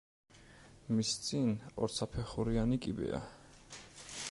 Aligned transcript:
მის 0.99 1.11
წინ 1.27 1.51
ორსაფეხურიანი 1.87 2.81
კიბეა. 2.87 3.21